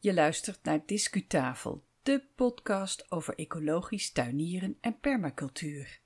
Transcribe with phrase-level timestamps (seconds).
[0.00, 6.00] Je luistert naar Discutafel, de podcast over ecologisch tuinieren en permacultuur.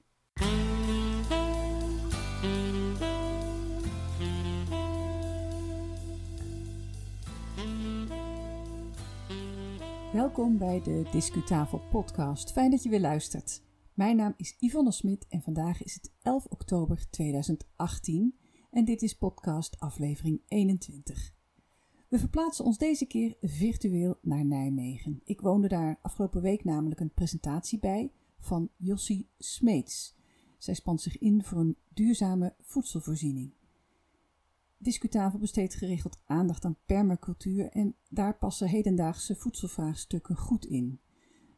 [10.12, 12.52] Welkom bij de Discutafel podcast.
[12.52, 13.62] Fijn dat je weer luistert.
[13.94, 18.38] Mijn naam is Yvonne Smit en vandaag is het 11 oktober 2018
[18.70, 21.40] en dit is podcast aflevering 21.
[22.12, 25.20] We verplaatsen ons deze keer virtueel naar Nijmegen.
[25.24, 30.16] Ik woonde daar afgelopen week namelijk een presentatie bij van Jossie Smeets.
[30.58, 33.50] Zij spant zich in voor een duurzame voedselvoorziening.
[34.78, 41.00] Discutafel besteedt geregeld aandacht aan permacultuur en daar passen hedendaagse voedselvraagstukken goed in.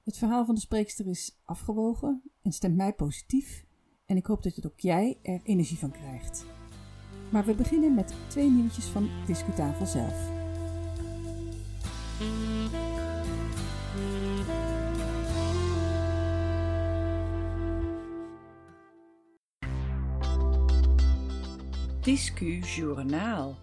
[0.02, 3.64] Het verhaal van de spreekster is afgewogen en stemt mij positief
[4.06, 6.46] en ik hoop dat het ook jij er energie van krijgt.
[7.32, 10.43] Maar we beginnen met twee nieuwtjes van Discutafel zelf.
[22.04, 23.56] Discu Journaal.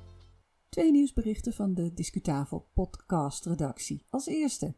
[0.70, 4.06] Twee nieuwsberichten van de Discutafel podcast redactie.
[4.10, 4.76] Als eerste.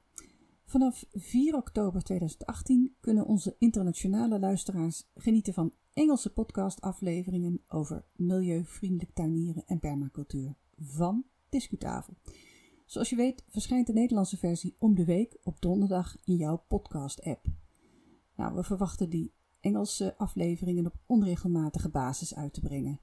[0.66, 9.64] Vanaf 4 oktober 2018 kunnen onze internationale luisteraars genieten van Engelse podcastafleveringen over milieuvriendelijk tuinieren
[9.66, 12.14] en permacultuur van Discutafel.
[12.86, 17.46] Zoals je weet verschijnt de Nederlandse versie om de week op donderdag in jouw podcast-app.
[18.36, 23.00] Nou, we verwachten die Engelse afleveringen op onregelmatige basis uit te brengen.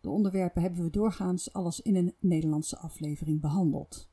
[0.00, 4.10] De onderwerpen hebben we doorgaans alles in een Nederlandse aflevering behandeld.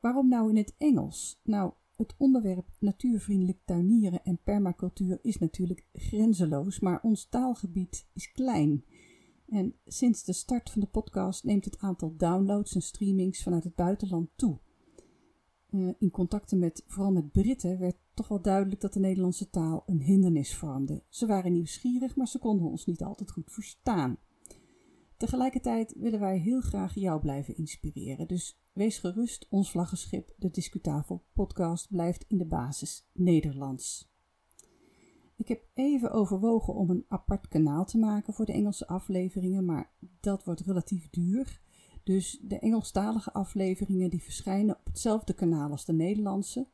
[0.00, 1.40] Waarom nou in het Engels?
[1.42, 8.84] Nou, het onderwerp natuurvriendelijk tuinieren en permacultuur is natuurlijk grenzeloos, maar ons taalgebied is klein.
[9.48, 13.74] En sinds de start van de podcast neemt het aantal downloads en streamings vanuit het
[13.74, 14.58] buitenland toe.
[15.70, 19.82] Uh, in contacten met vooral met Britten werd toch wel duidelijk dat de Nederlandse taal
[19.86, 21.02] een hindernis vormde.
[21.08, 24.18] Ze waren nieuwsgierig, maar ze konden ons niet altijd goed verstaan.
[25.16, 31.24] Tegelijkertijd willen wij heel graag jou blijven inspireren, dus wees gerust, ons vlaggenschip, de Discutafel
[31.32, 34.14] podcast, blijft in de basis Nederlands.
[35.36, 39.90] Ik heb even overwogen om een apart kanaal te maken voor de Engelse afleveringen, maar
[40.20, 41.60] dat wordt relatief duur.
[42.02, 46.66] Dus de Engelstalige afleveringen die verschijnen op hetzelfde kanaal als de Nederlandse.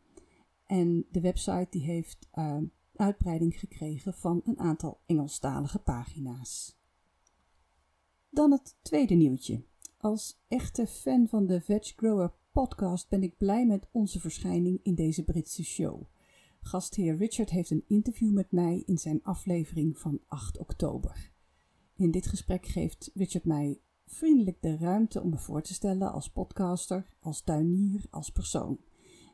[0.67, 2.57] En de website die heeft uh,
[2.97, 6.81] uitbreiding gekregen van een aantal Engelstalige pagina's.
[8.35, 9.63] Dan het tweede nieuwtje.
[9.97, 14.95] Als echte fan van de Veg Grower podcast ben ik blij met onze verschijning in
[14.95, 16.03] deze Britse show.
[16.61, 21.33] Gastheer Richard heeft een interview met mij in zijn aflevering van 8 oktober.
[21.97, 26.31] In dit gesprek geeft Richard mij vriendelijk de ruimte om me voor te stellen als
[26.31, 28.79] podcaster, als tuinier, als persoon.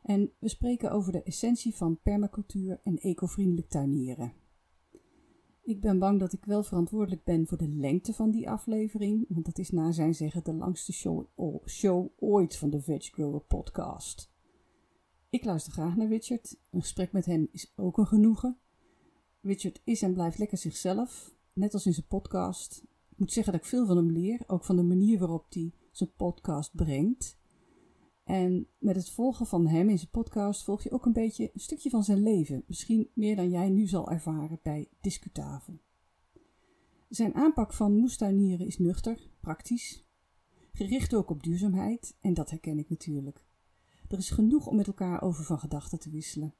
[0.03, 4.33] En we spreken over de essentie van permacultuur en ecovriendelijk tuinieren.
[5.69, 9.45] Ik ben bang dat ik wel verantwoordelijk ben voor de lengte van die aflevering, want
[9.45, 11.27] dat is na zijn zeggen de langste show,
[11.65, 14.31] show ooit van de Veg Grower podcast.
[15.29, 16.57] Ik luister graag naar Richard.
[16.71, 18.57] Een gesprek met hem is ook een genoegen.
[19.41, 22.83] Richard is en blijft lekker zichzelf, net als in zijn podcast.
[23.09, 25.73] Ik moet zeggen dat ik veel van hem leer, ook van de manier waarop hij
[25.91, 27.38] zijn podcast brengt.
[28.29, 31.59] En met het volgen van hem in zijn podcast volg je ook een beetje een
[31.59, 35.79] stukje van zijn leven, misschien meer dan jij nu zal ervaren bij Discutafel.
[37.07, 40.07] Zijn aanpak van moestuinieren is nuchter, praktisch,
[40.71, 43.45] gericht ook op duurzaamheid en dat herken ik natuurlijk.
[44.07, 46.53] Er is genoeg om met elkaar over van gedachten te wisselen.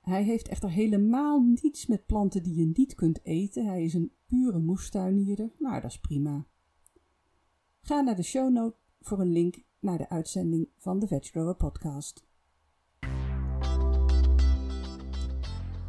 [0.00, 3.66] Hij heeft echter helemaal niets met planten die je niet kunt eten.
[3.66, 6.46] Hij is een pure moestuinierder, maar dat is prima.
[7.80, 11.54] Ga naar de show note voor een link naar de uitzending van de Veg Grower
[11.54, 12.24] podcast.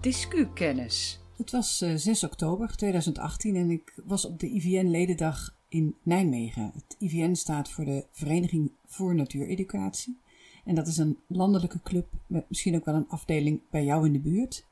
[0.02, 1.20] Discu-kennis.
[1.38, 6.72] Het was 6 eh, oktober 2018 en ik was op de IVN-ledendag in Nijmegen.
[6.74, 10.18] Het IVN staat voor de Vereniging voor Natuureducatie.
[10.66, 14.14] En dat is een landelijke club met misschien ook wel een afdeling bij jou in
[14.14, 14.66] de buurt.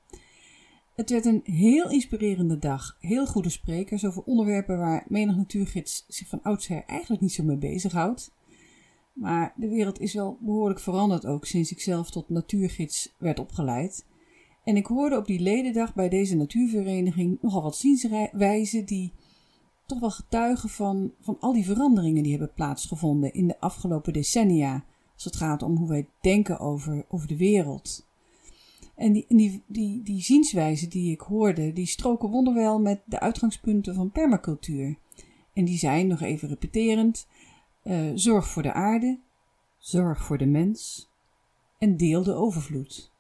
[0.96, 2.98] Het werd een heel inspirerende dag.
[3.00, 7.58] Heel goede sprekers over onderwerpen waar menig natuurgids zich van oudsher eigenlijk niet zo mee
[7.58, 8.32] bezighoudt.
[9.14, 14.06] Maar de wereld is wel behoorlijk veranderd ook sinds ik zelf tot natuurgids werd opgeleid.
[14.64, 19.14] En ik hoorde op die ledendag bij deze natuurvereniging nogal wat zienswijzen die
[19.86, 24.84] toch wel getuigen van, van al die veranderingen die hebben plaatsgevonden in de afgelopen decennia
[25.14, 28.10] als het gaat om hoe wij denken over, over de wereld.
[28.96, 33.96] En die, die, die, die zienswijzen die ik hoorde, die stroken wonderwel met de uitgangspunten
[33.96, 34.98] van permacultuur.
[35.54, 37.28] En die zijn, nog even repeterend,
[37.84, 39.20] uh, zorg voor de aarde,
[39.78, 41.10] zorg voor de mens,
[41.78, 43.12] en deel de overvloed.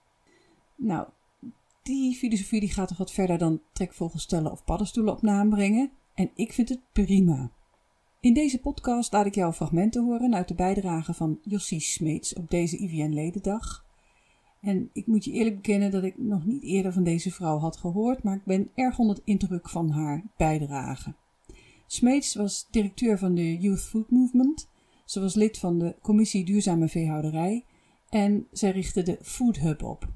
[0.76, 1.08] Nou,
[1.84, 5.92] die filosofie die gaat toch wat verder dan trekvogelstellen of paddenstoelen op naam brengen.
[6.14, 7.52] En ik vind het prima.
[8.20, 12.50] In deze podcast laat ik jou fragmenten horen uit de bijdrage van Jossie Smeets op
[12.50, 13.86] deze IVN-ledendag.
[14.62, 17.78] En ik moet je eerlijk bekennen dat ik nog niet eerder van deze vrouw had
[17.78, 21.14] gehoord, maar ik ben erg onder de indruk van haar bijdrage.
[21.94, 24.70] Smeets was directeur van de Youth Food Movement.
[25.06, 27.66] Ze was lid van de Commissie Duurzame Veehouderij
[28.10, 30.08] en zij richtte de Food Hub op.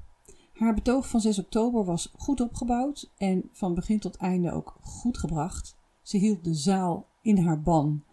[0.52, 5.18] Haar betoog van 6 oktober was goed opgebouwd en van begin tot einde ook goed
[5.18, 5.76] gebracht.
[6.02, 8.04] Ze hield de zaal in haar ban.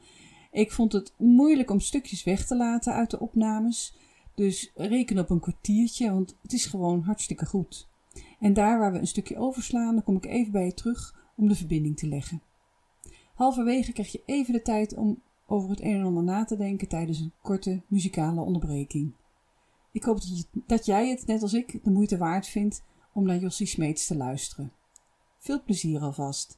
[0.52, 3.98] Ik vond het moeilijk om stukjes weg te laten uit de opnames,
[4.36, 7.90] dus reken op een kwartiertje, want het is gewoon hartstikke goed.
[8.40, 11.48] En daar waar we een stukje overslaan, dan kom ik even bij je terug om
[11.48, 12.42] de verbinding te leggen.
[13.34, 16.88] Halverwege krijg je even de tijd om over het een en ander na te denken
[16.88, 19.14] tijdens een korte muzikale onderbreking.
[19.92, 20.20] Ik hoop
[20.66, 22.84] dat, jij het, net als ik, de moeite waard vindt
[23.14, 24.72] om naar Jossie Smeets te luisteren.
[25.38, 26.58] Veel plezier alvast.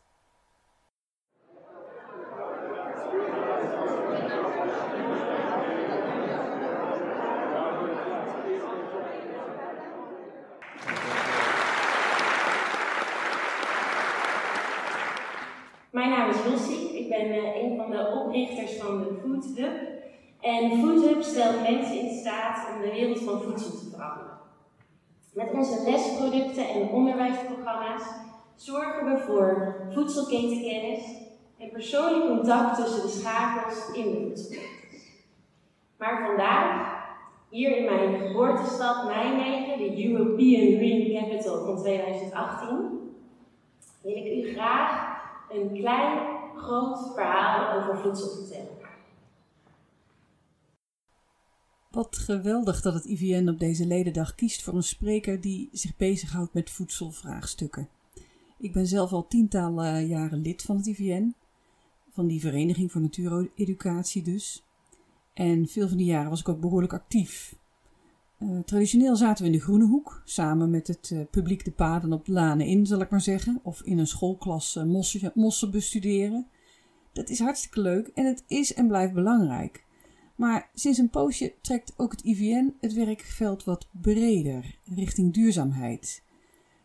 [16.46, 19.78] Ik ben uh, een van de oprichters van de Food Hub.
[20.42, 24.38] En Food Hub stelt mensen in staat om de wereld van voedsel te veranderen.
[25.34, 28.04] Met onze lesproducten en onderwijsprogramma's
[28.56, 31.04] zorgen we voor voedselketenkennis
[31.58, 35.04] en persoonlijk contact tussen de schakels in de voedselketens.
[35.98, 37.04] Maar vandaag,
[37.50, 42.78] hier in mijn geboortestad Nijmegen, de European Green Capital van 2018,
[44.02, 45.16] wil ik u graag
[45.50, 46.20] een klein,
[46.66, 48.74] groot verhaal over voedsel vertellen.
[51.92, 56.54] Wat geweldig dat het IVN op deze ledendag kiest voor een spreker die zich bezighoudt
[56.54, 57.90] met voedselvraagstukken.
[58.58, 61.36] Ik ben zelf al tientallen jaren lid van het IVN,
[62.12, 64.64] van die Vereniging voor Natuureducatie dus.
[65.34, 67.56] En veel van die jaren was ik ook behoorlijk actief.
[68.40, 72.14] Uh, traditioneel zaten we in de groene hoek, samen met het uh, publiek de paden
[72.14, 73.60] op de lanen in, zal ik maar zeggen.
[73.64, 76.48] Of in een schoolklas mossen, mossen bestuderen.
[77.16, 79.86] Dat is hartstikke leuk en het is en blijft belangrijk.
[80.36, 86.24] Maar sinds een poosje trekt ook het IVN het werkveld wat breder, richting duurzaamheid.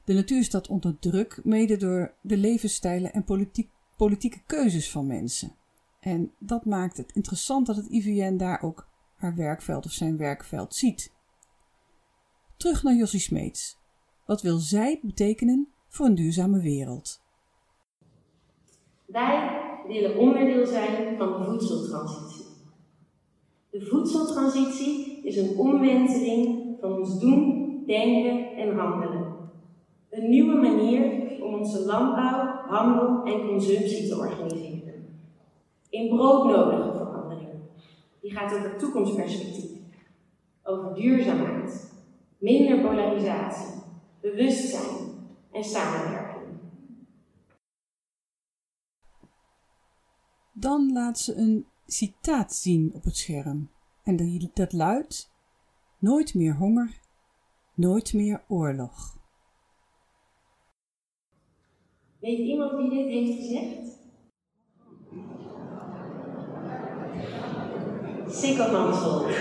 [0.05, 5.53] De natuur staat onder druk, mede door de levensstijlen en politiek, politieke keuzes van mensen.
[6.01, 10.75] En dat maakt het interessant dat het IVN daar ook haar werkveld of zijn werkveld
[10.75, 11.13] ziet.
[12.57, 13.79] Terug naar Jossie Smeets.
[14.27, 17.23] Wat wil zij betekenen voor een duurzame wereld?
[19.07, 19.60] Wij
[19.93, 22.47] willen onderdeel zijn van de voedseltransitie.
[23.71, 29.35] De voedseltransitie is een omwenteling van ons doen, denken en handelen.
[30.11, 31.03] Een nieuwe manier
[31.43, 35.19] om onze landbouw, handel en consumptie te organiseren.
[35.89, 37.49] In broodnodige verandering.
[38.21, 39.71] Die gaat over toekomstperspectief,
[40.63, 41.95] over duurzaamheid,
[42.39, 43.83] minder polarisatie,
[44.21, 44.97] bewustzijn
[45.53, 46.20] en samenwerking.
[50.61, 53.71] Dan laat ze een citaat zien op het scherm.
[54.05, 55.33] En dat luidt:
[55.99, 57.01] Nooit meer honger,
[57.75, 59.17] nooit meer oorlog.
[62.19, 63.99] Weet iemand wie dit heeft gezegd?
[68.29, 69.35] Sikko Mansell.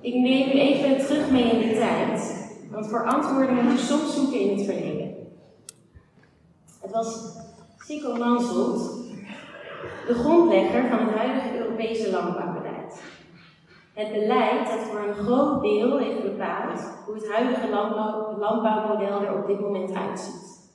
[0.00, 4.14] Ik neem u even terug mee in de tijd, want voor antwoorden moet je soms
[4.14, 5.09] zoeken in het verleden.
[6.80, 7.36] Het was
[7.78, 8.80] Sikko Mansholt,
[10.06, 13.02] de grondlegger van het huidige Europese landbouwbeleid.
[13.94, 19.38] Het beleid dat voor een groot deel heeft bepaald hoe het huidige landbouw, landbouwmodel er
[19.38, 20.68] op dit moment uitziet.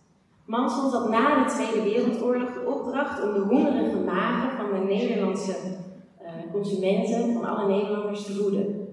[0.46, 5.56] Mansholt had na de Tweede Wereldoorlog de opdracht om de hongerige magen van de Nederlandse
[6.22, 8.85] uh, consumenten, van alle Nederlanders, te voeden.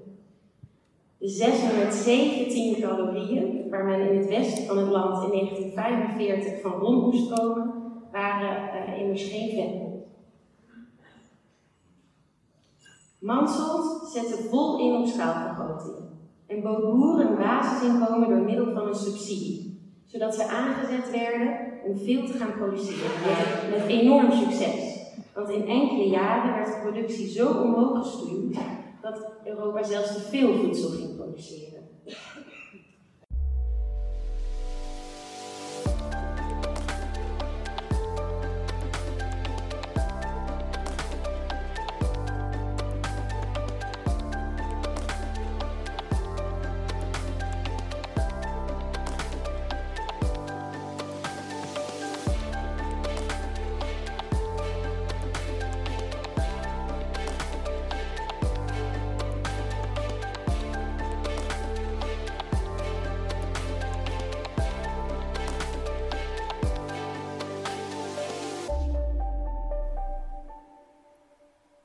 [1.23, 7.03] De 617 calorieën, waar men in het westen van het land in 1945 van rond
[7.03, 7.75] moest komen,
[8.13, 10.07] waren uh, immers geen vetpot.
[13.19, 15.97] Mansholt zette vol in op schaalvergroting
[16.47, 21.97] en bood boeren een basisinkomen door middel van een subsidie, zodat ze aangezet werden om
[21.99, 25.01] veel te gaan produceren, met, met enorm succes.
[25.35, 28.57] Want in enkele jaren werd de productie zo omhoog gestuurd
[29.03, 31.72] dat Europa zelfs te veel voedsel ging produceren.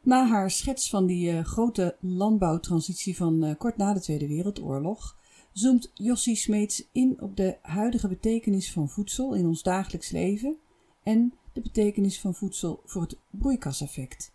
[0.08, 5.16] Na haar schets van die uh, grote landbouwtransitie van uh, kort na de Tweede Wereldoorlog
[5.54, 10.58] zoomt Jossie Smeets in op de huidige betekenis van voedsel in ons dagelijks leven
[11.04, 14.32] en de betekenis van voedsel voor het broeikaseffect.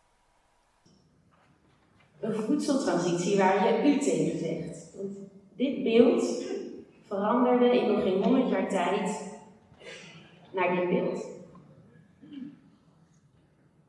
[2.21, 4.97] Een voedseltransitie waar je u tegen zegt.
[5.57, 6.45] Dit beeld
[7.07, 9.31] veranderde in nog geen honderd jaar tijd
[10.53, 11.42] naar dit beeld.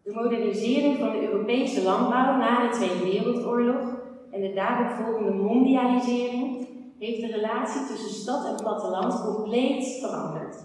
[0.04, 3.98] De modernisering van de Europese landbouw na de Tweede Wereldoorlog
[4.32, 6.68] en de daaropvolgende mondialisering
[7.00, 10.56] heeft de relatie tussen stad en platteland compleet veranderd.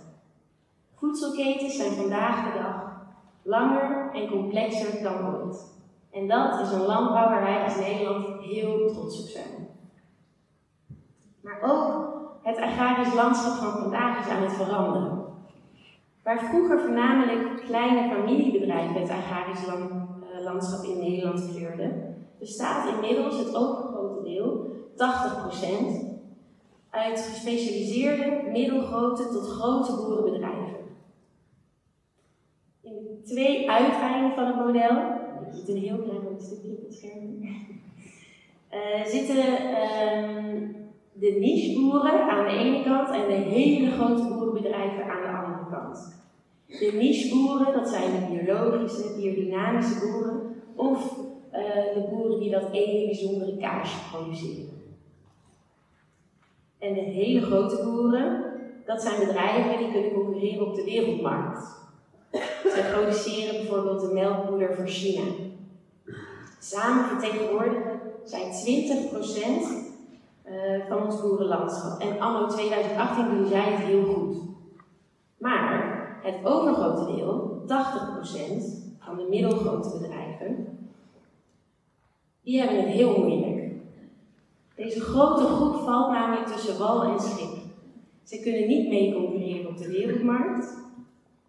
[0.95, 2.88] Voedselketens zijn vandaag de dag
[3.42, 5.76] langer en complexer dan ooit.
[6.11, 9.68] En dat is een landbouw waar wij als Nederland heel trots op zijn.
[11.40, 12.09] Maar ook
[12.42, 15.27] het agrarisch landschap van vandaag is aan het veranderen.
[16.28, 23.56] Waar vroeger voornamelijk kleine familiebedrijven het agrarisch eh, landschap in Nederland kleurden, bestaat inmiddels het
[23.56, 24.97] overgrote deel, 80%,
[26.90, 30.76] uit gespecialiseerde, middelgrote tot grote boerenbedrijven.
[32.80, 34.97] In de twee uiteinden van het model,
[35.47, 37.42] ik zit een heel klein stukje op het scherm,
[38.73, 40.68] uh, zitten uh,
[41.12, 46.16] de nicheboeren aan de ene kant en de hele grote boerenbedrijven aan de andere kant.
[46.68, 51.18] De nicheboeren, dat zijn de biologische, biodynamische boeren, of
[51.52, 54.78] uh, de boeren die dat ene bijzondere kaasje produceren.
[56.78, 58.44] En de hele grote boeren,
[58.87, 61.76] dat zijn bedrijven die kunnen concurreren op de wereldmarkt.
[62.75, 65.25] Zij produceren bijvoorbeeld de melkpoeder voor China.
[66.58, 69.88] Samen vertegenwoordigen zij 20%
[70.42, 72.00] eh, van ons boerenlandschap.
[72.00, 74.48] En anno 2018 doen zij het heel goed.
[76.22, 80.78] Het overgrote deel, 80% van de middelgrote bedrijven,
[82.42, 83.72] die hebben het heel moeilijk.
[84.75, 87.56] Deze grote groep valt namelijk tussen wal en schip.
[88.22, 90.76] Ze kunnen niet mee concurreren op de wereldmarkt,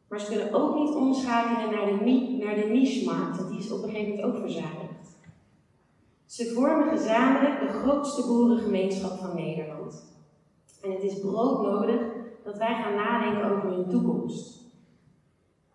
[0.08, 3.84] maar ze kunnen ook niet omschakelen naar de, naar de niche-markt, want die is op
[3.84, 5.18] een gegeven moment ook verzadigd.
[6.26, 10.04] Ze vormen gezamenlijk de grootste boerengemeenschap van Nederland.
[10.82, 12.02] En het is broodnodig
[12.44, 14.59] dat wij gaan nadenken over hun toekomst.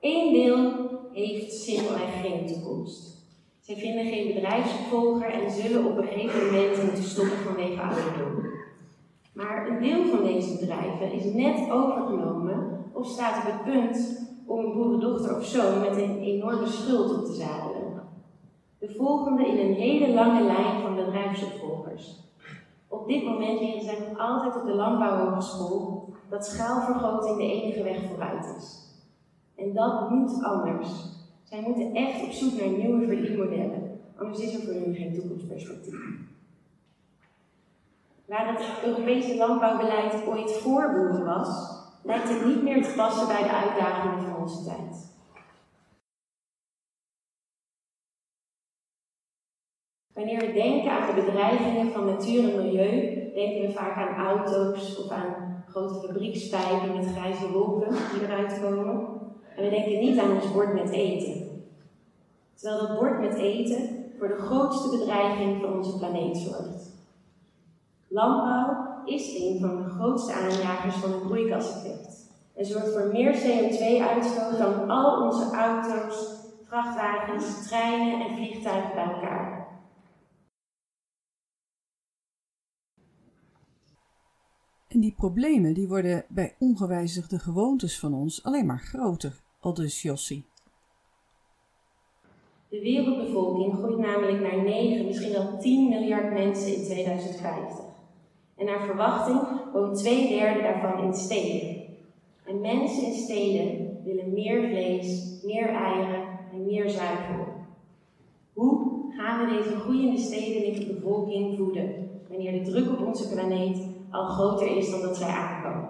[0.05, 0.73] Eén deel
[1.13, 3.23] heeft simpelweg geen toekomst.
[3.61, 8.47] Zij vinden geen bedrijfsopvolger en zullen op een gegeven moment moeten stoppen vanwege ouderdom.
[9.33, 14.59] Maar een deel van deze bedrijven is net overgenomen of staat op het punt om
[14.59, 18.03] een boerendochter of zoon met een enorme schuld op te zadelen.
[18.79, 22.21] De volgende in een hele lange lijn van bedrijfsopvolgers.
[22.89, 28.01] Op dit moment leren zij nog altijd op de landbouwhogeschool dat schaalvergroting de enige weg
[28.09, 28.84] vooruit is.
[29.57, 30.89] En dat moet anders.
[31.43, 36.23] Zij moeten echt op zoek naar nieuwe verdienmodellen, anders is er voor hun geen toekomstperspectief.
[38.27, 43.43] Waar het Europese landbouwbeleid ooit voor boeren was, lijkt het niet meer te passen bij
[43.43, 45.13] de uitdagingen van onze tijd.
[50.15, 55.05] Wanneer we denken aan de bedreigingen van natuur en milieu, denken we vaak aan auto's
[55.05, 59.14] of aan grote fabriekspijpen met grijze wolken die eruit komen.
[59.57, 61.63] En we denken niet aan ons bord met eten.
[62.55, 66.93] Terwijl dat bord met eten voor de grootste bedreiging van onze planeet zorgt.
[68.09, 74.59] Landbouw is een van de grootste aanjagers van het broeikaseffect en zorgt voor meer CO2-uitstoot
[74.59, 76.29] dan al onze auto's,
[76.65, 79.69] vrachtwagens, treinen en vliegtuigen bij elkaar.
[84.89, 90.45] En die problemen die worden bij ongewijzigde gewoontes van ons alleen maar groter, aldus Jossie.
[92.69, 97.85] De wereldbevolking groeit namelijk naar 9, misschien wel 10 miljard mensen in 2050.
[98.57, 99.41] En naar verwachting
[99.73, 101.83] woont twee derde daarvan in steden.
[102.45, 107.47] En mensen in steden willen meer vlees, meer eieren en meer zuivel.
[108.53, 114.27] Hoe gaan we deze groeiende stedelijke bevolking voeden wanneer de druk op onze planeet al
[114.27, 115.84] groter is dan dat zij aankomen?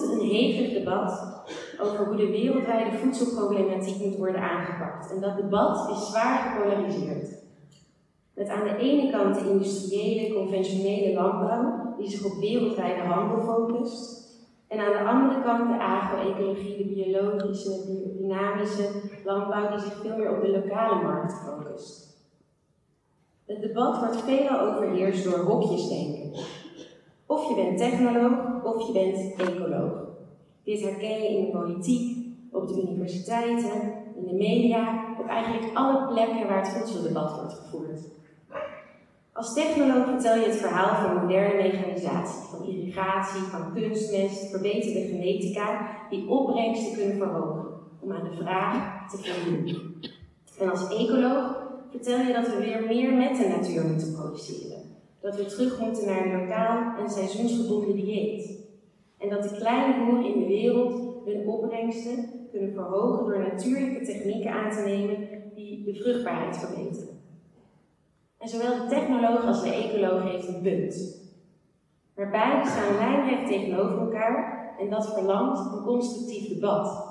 [0.00, 1.42] Een hevig debat
[1.80, 5.12] over hoe de wereldwijde voedselproblematiek moet worden aangepakt.
[5.14, 7.42] En dat debat is zwaar gepolariseerd.
[8.34, 14.20] Met aan de ene kant de industriële, conventionele landbouw, die zich op wereldwijde handel focust.
[14.68, 17.70] En aan de andere kant de agro-ecologie, de biologische,
[18.18, 18.88] dynamische
[19.24, 22.16] landbouw, die zich veel meer op de lokale markt focust.
[23.46, 26.21] Het debat wordt veelal overheerst door hokjesdenken.
[27.52, 29.92] Je bent technoloog of je bent ecoloog.
[30.64, 33.80] Dit herken je in de politiek, op op de universiteiten,
[34.16, 38.00] in de media, op eigenlijk alle plekken waar het voedseldebat wordt gevoerd.
[39.32, 45.96] Als technoloog vertel je het verhaal van moderne mechanisatie, van irrigatie, van kunstmest, verbeterde genetica,
[46.10, 47.66] die opbrengsten kunnen verhogen
[48.00, 49.94] om aan de vraag te voldoen.
[50.58, 51.56] En als ecoloog
[51.90, 54.81] vertel je dat we weer meer met de natuur moeten produceren.
[55.22, 58.60] Dat we terug moeten naar een lokaal en seizoensgebonden dieet.
[59.18, 64.52] En dat de kleine boeren in de wereld hun opbrengsten kunnen verhogen door natuurlijke technieken
[64.52, 65.16] aan te nemen
[65.54, 67.20] die de vruchtbaarheid verbeteren.
[68.38, 71.20] En zowel de technoloog als de ecoloog heeft een punt.
[72.16, 77.10] Maar beide staan lijnrecht tegenover elkaar en dat verlangt een constructief debat.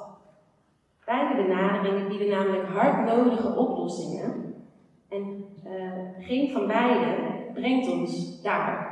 [1.05, 4.55] Beide benaderingen bieden namelijk hardnodige oplossingen
[5.09, 8.91] en uh, geen van beide brengt ons daar.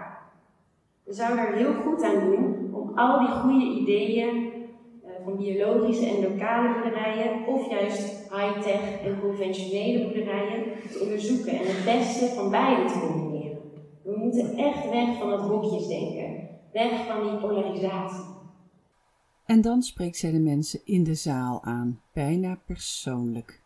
[1.03, 6.05] We zouden er heel goed aan doen om al die goede ideeën uh, van biologische
[6.05, 12.49] en lokale boerderijen of juist high-tech en conventionele boerderijen te onderzoeken en het beste van
[12.49, 13.57] beide te combineren.
[14.03, 18.25] We moeten echt weg van dat hokjesdenken, weg van die polarisatie.
[19.45, 23.61] En dan spreekt zij de mensen in de zaal aan, bijna persoonlijk.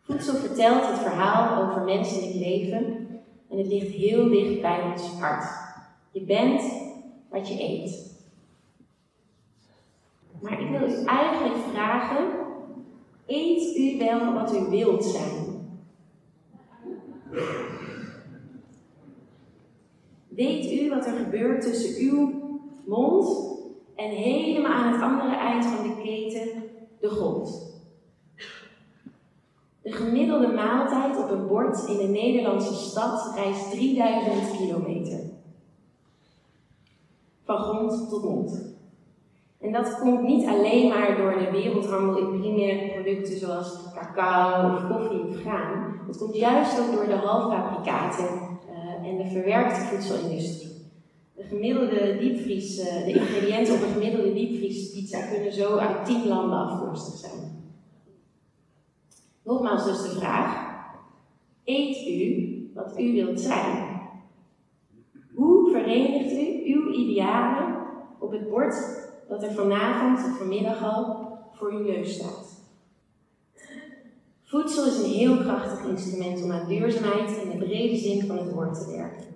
[0.00, 3.05] Voedsel vertelt het verhaal over menselijk leven
[3.50, 5.44] en het ligt heel dicht bij ons hart.
[6.12, 6.62] Je bent
[7.30, 8.14] wat je eet.
[10.40, 12.26] Maar ik wil u eigenlijk vragen:
[13.26, 15.44] eet u wel wat u wilt zijn?
[20.28, 22.40] Weet u wat er gebeurt tussen uw
[22.86, 23.54] mond
[23.94, 26.62] en helemaal aan het andere eind van de keten
[27.00, 27.75] de grond.
[29.86, 35.18] De gemiddelde maaltijd op een bord in de Nederlandse stad reist 3000 kilometer.
[37.44, 38.74] Van grond tot mond.
[39.60, 44.88] En dat komt niet alleen maar door de wereldhandel in primaire producten zoals cacao of
[44.88, 46.00] koffie of graan.
[46.06, 48.28] Het komt juist ook door de halffabrikaten
[48.70, 50.90] uh, en de verwerkte voedselindustrie.
[51.34, 56.58] De gemiddelde diepvries, uh, de ingrediënten op een gemiddelde diepvriespizza kunnen zo uit 10 landen
[56.58, 57.55] afkomstig zijn.
[59.46, 60.74] Nogmaals dus de vraag:
[61.64, 64.00] eet u wat u wilt zijn?
[65.34, 67.86] Hoe verenigt u uw idealen
[68.18, 68.74] op het bord
[69.28, 72.64] dat er vanavond of vanmiddag al voor uw neus staat?
[74.42, 78.52] Voedsel is een heel krachtig instrument om aan duurzaamheid in de brede zin van het
[78.52, 79.26] woord te werken.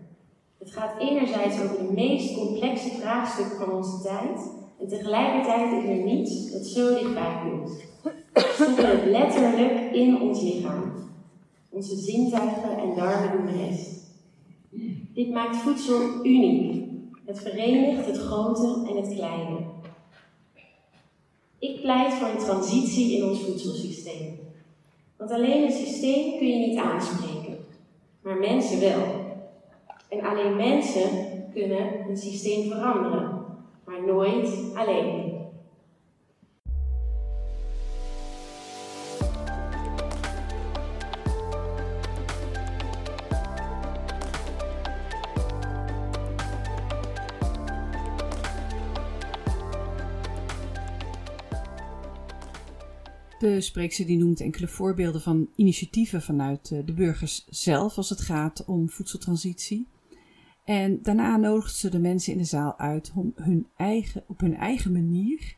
[0.58, 6.04] Het gaat enerzijds over de meest complexe vraagstukken van onze tijd, en tegelijkertijd is er
[6.04, 7.88] niets dat zo dichtbij komt.
[8.34, 10.92] Stoppen het letterlijk in ons lichaam.
[11.70, 14.00] Onze zintuigen en darmen doen de rest.
[15.14, 16.88] Dit maakt voedsel uniek.
[17.24, 19.58] Het verenigt het grote en het kleine.
[21.58, 24.38] Ik pleit voor een transitie in ons voedselsysteem.
[25.16, 27.58] Want alleen een systeem kun je niet aanspreken,
[28.22, 29.02] maar mensen wel.
[30.08, 31.08] En alleen mensen
[31.52, 33.39] kunnen een systeem veranderen,
[33.90, 35.38] maar nooit alleen.
[53.38, 58.20] De spreekster die noemt enkele voorbeelden van initiatieven vanuit eh, de burgers zelf als het
[58.20, 59.86] gaat om voedseltransitie.
[60.70, 64.56] En daarna nodigt ze de mensen in de zaal uit om hun eigen, op hun
[64.56, 65.56] eigen manier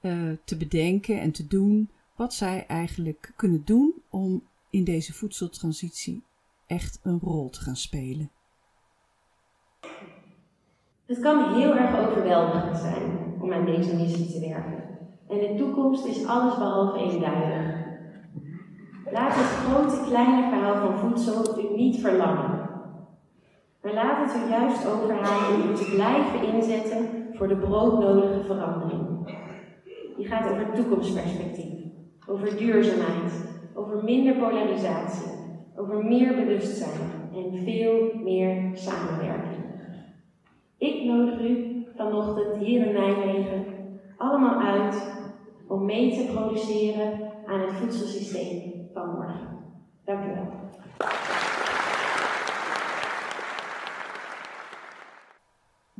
[0.00, 6.22] uh, te bedenken en te doen wat zij eigenlijk kunnen doen om in deze voedseltransitie
[6.66, 8.30] echt een rol te gaan spelen.
[11.06, 14.84] Het kan heel erg overweldigend zijn om aan deze missie te werken.
[15.28, 17.84] En de toekomst is alles behalve eenduidig.
[19.12, 22.75] Laat het grote kleine verhaal van voedsel niet verlangen.
[23.86, 29.34] Maar laat het u juist overhalen om u te blijven inzetten voor de broodnodige verandering.
[30.16, 31.82] Die gaat over toekomstperspectief,
[32.28, 33.32] over duurzaamheid,
[33.74, 35.30] over minder polarisatie,
[35.76, 39.64] over meer bewustzijn en veel meer samenwerking.
[40.78, 43.64] Ik nodig u vanochtend hier in Nijmegen
[44.16, 45.18] allemaal uit
[45.68, 49.48] om mee te produceren aan het voedselsysteem van morgen.
[50.04, 50.64] Dank u wel.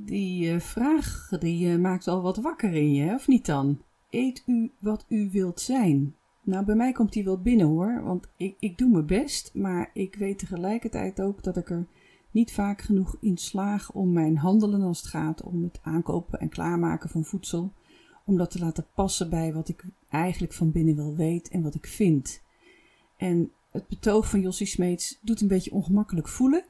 [0.07, 3.83] Die uh, vraag die uh, maakt al wat wakker in je, of niet dan?
[4.11, 6.15] Eet u wat u wilt zijn?
[6.43, 9.91] Nou, bij mij komt die wel binnen hoor, want ik, ik doe mijn best, maar
[9.93, 11.87] ik weet tegelijkertijd ook dat ik er
[12.31, 16.49] niet vaak genoeg in slaag om mijn handelen als het gaat om het aankopen en
[16.49, 17.73] klaarmaken van voedsel
[18.25, 21.75] om dat te laten passen bij wat ik eigenlijk van binnen wel weet en wat
[21.75, 22.43] ik vind.
[23.17, 26.65] En het betoog van Jossie Smeets doet een beetje ongemakkelijk voelen,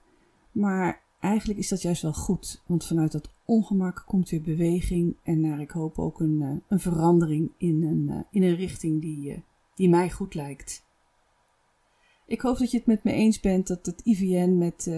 [0.53, 5.40] maar eigenlijk is dat juist wel goed, want vanuit dat ongemak komt weer beweging en
[5.40, 9.32] naar ik hoop ook een, eh, een verandering in een, eh, in een richting die,
[9.32, 9.38] eh,
[9.74, 10.84] die mij goed lijkt.
[12.26, 14.90] Ik hoop dat je het met me eens bent dat het IVN met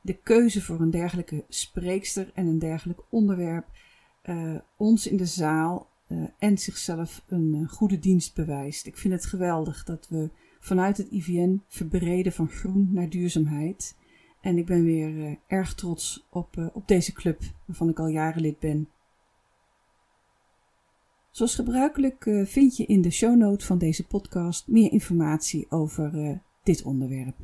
[0.00, 3.66] de keuze voor een dergelijke spreekster en een dergelijk onderwerp
[4.76, 5.88] ons in de zaal
[6.38, 8.86] en zichzelf een goede dienst bewijst.
[8.86, 13.96] Ik vind het geweldig dat we vanuit het IVN verbreden van groen naar duurzaamheid
[14.48, 18.06] en ik ben weer uh, erg trots op, uh, op deze club, waarvan ik al
[18.06, 18.88] jaren lid ben.
[21.30, 26.40] Zoals gebruikelijk uh, vind je in de show note van deze podcast meer informatie over
[26.62, 27.36] dit onderwerp.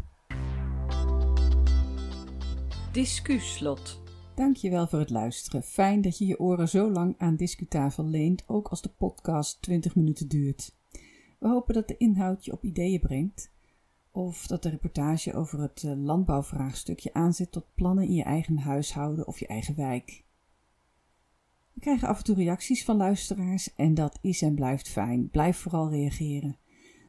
[2.92, 4.02] Discuslot.
[4.34, 5.62] Dankjewel voor het luisteren.
[5.62, 9.94] Fijn dat je je oren zo lang aan Discutafel leent, ook als de podcast 20
[9.94, 10.76] minuten duurt.
[11.38, 13.52] We hopen dat de inhoud je op ideeën brengt
[14.14, 18.58] of dat de reportage over het eh, landbouwvraagstuk je aanzet tot plannen in je eigen
[18.58, 20.24] huishouden of je eigen wijk.
[21.72, 25.30] We krijgen af en toe reacties van luisteraars en dat is en blijft fijn.
[25.30, 26.58] Blijf vooral reageren.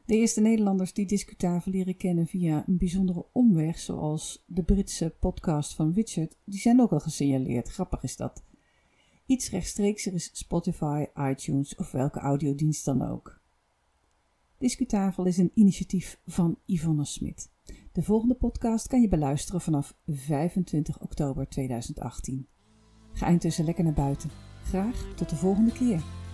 [0.06, 5.74] De eerste Nederlanders die Discutafel leren kennen via een bijzondere omweg, zoals de Britse podcast
[5.74, 7.68] van Richard, die zijn ook al gesignaleerd.
[7.68, 8.44] Grappig is dat.
[9.26, 13.40] Iets rechtstreekser is Spotify, iTunes of welke audiodienst dan ook.
[14.58, 17.50] Discutafel is een initiatief van Yvonne Smit.
[17.92, 22.46] De volgende podcast kan je beluisteren vanaf 25 oktober 2018.
[23.12, 24.30] Ga intussen lekker naar buiten.
[24.64, 26.25] Graag tot de volgende keer.